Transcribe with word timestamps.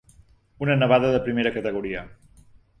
Una 0.67 0.77
nevada 0.79 1.13
de 1.17 1.21
primera 1.29 1.53
categoria. 1.61 2.05